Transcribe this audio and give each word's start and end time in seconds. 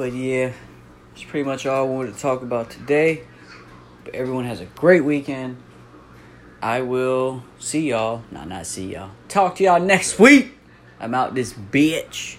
But 0.00 0.14
yeah, 0.14 0.52
that's 1.10 1.24
pretty 1.24 1.44
much 1.44 1.66
all 1.66 1.84
I 1.84 1.86
wanted 1.86 2.14
to 2.14 2.18
talk 2.18 2.40
about 2.40 2.70
today. 2.70 3.20
But 4.02 4.14
everyone 4.14 4.46
has 4.46 4.62
a 4.62 4.64
great 4.64 5.04
weekend. 5.04 5.58
I 6.62 6.80
will 6.80 7.44
see 7.58 7.90
y'all. 7.90 8.22
No, 8.30 8.44
not 8.44 8.64
see 8.64 8.94
y'all. 8.94 9.10
Talk 9.28 9.56
to 9.56 9.64
y'all 9.64 9.78
next 9.78 10.18
week. 10.18 10.58
I'm 10.98 11.14
out 11.14 11.34
this 11.34 11.52
bitch. 11.52 12.38